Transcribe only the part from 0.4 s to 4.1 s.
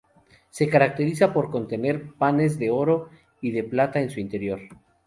Se caracteriza por contener panes de oro y de plata en